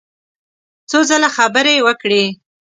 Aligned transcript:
څو 0.89 0.99
ځله 1.09 1.29
خبرې 1.37 1.75
وکړې. 1.87 2.23